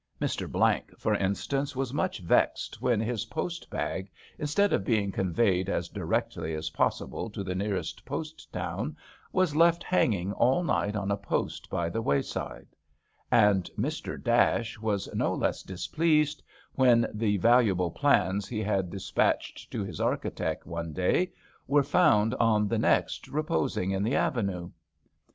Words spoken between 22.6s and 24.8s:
the next reposing in the avenue.